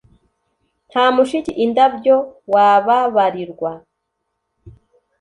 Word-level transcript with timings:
nta 0.89 1.05
mushiki-indabyo 1.15 2.15
wababarirwa 2.53 3.71